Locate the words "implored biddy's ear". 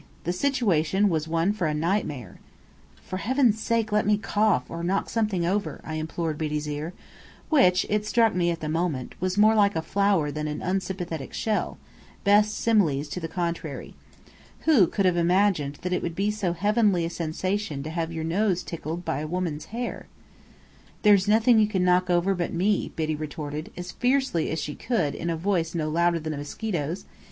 5.93-6.93